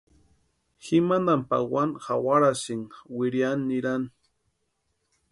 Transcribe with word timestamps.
Ji 0.83 0.97
mantani 1.07 1.45
pawani 1.49 1.97
jawarasïnka 2.03 2.97
wiriani 3.17 3.63
nirani. 3.67 4.09